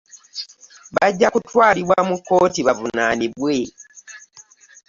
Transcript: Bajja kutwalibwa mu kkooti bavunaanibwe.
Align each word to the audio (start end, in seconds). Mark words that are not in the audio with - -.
Bajja 0.95 1.27
kutwalibwa 1.33 1.97
mu 2.09 2.15
kkooti 2.19 2.59
bavunaanibwe. 2.67 3.55